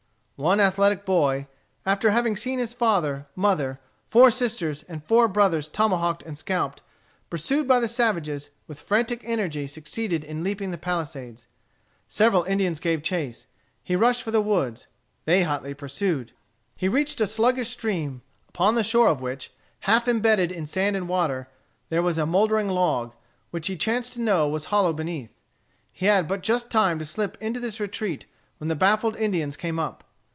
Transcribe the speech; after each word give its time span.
One 0.43 0.59
athletic 0.59 1.05
boy, 1.05 1.45
after 1.85 2.09
having 2.09 2.35
seen 2.35 2.57
his 2.57 2.73
father, 2.73 3.27
mother, 3.35 3.79
four 4.07 4.31
sisters, 4.31 4.81
and 4.81 5.03
four 5.03 5.27
brothers 5.27 5.69
tomahawked 5.69 6.23
and 6.23 6.35
scalped, 6.35 6.81
pursued 7.29 7.67
by 7.67 7.79
the 7.79 7.87
savages, 7.87 8.49
with 8.65 8.79
frantic 8.79 9.21
energy 9.23 9.67
succeeded 9.67 10.23
in 10.23 10.43
leaping 10.43 10.71
the 10.71 10.79
palisades. 10.79 11.45
Several 12.07 12.41
Indians 12.45 12.79
gave 12.79 13.03
chase. 13.03 13.45
He 13.83 13.95
rushed 13.95 14.23
for 14.23 14.31
the 14.31 14.41
woods. 14.41 14.87
They 15.25 15.43
hotly 15.43 15.75
pursued. 15.75 16.31
He 16.75 16.87
reached 16.87 17.21
a 17.21 17.27
sluggish 17.27 17.69
stream, 17.69 18.23
upon 18.49 18.73
the 18.73 18.83
shore 18.83 19.09
of 19.09 19.21
which, 19.21 19.53
half 19.81 20.07
imbedded 20.07 20.51
in 20.51 20.65
sand 20.65 20.95
and 20.95 21.07
water, 21.07 21.49
there 21.89 22.01
was 22.01 22.17
a 22.17 22.25
mouldering 22.25 22.69
log, 22.69 23.13
which 23.51 23.67
he 23.67 23.77
chanced 23.77 24.13
to 24.13 24.21
know 24.21 24.49
was 24.49 24.65
hollow 24.65 24.91
beneath. 24.91 25.35
He 25.91 26.07
had 26.07 26.27
but 26.27 26.41
just 26.41 26.71
time 26.71 26.97
to 26.97 27.05
slip 27.05 27.37
into 27.39 27.59
this 27.59 27.79
retreat, 27.79 28.25
when 28.57 28.69
the 28.69 28.75
baffled 28.75 29.15
Indians 29.17 29.55
came 29.55 29.77
up. 29.77 30.03